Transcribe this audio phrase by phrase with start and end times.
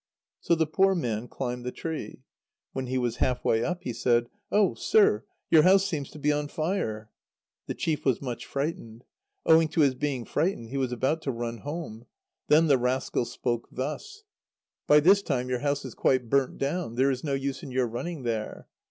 [0.39, 2.23] So the poor man climbed the tree.
[2.73, 4.73] When he was half way up it, he said: "Oh!
[4.73, 7.11] sir, your house seems to be on fire."
[7.67, 9.03] The chief was much frightened.
[9.45, 12.07] Owing to his being frightened, he was about to run home.
[12.47, 14.23] Then the rascal spoke thus:
[14.87, 16.95] "By this time your house is quite burnt down.
[16.95, 18.67] There is no use in your running there."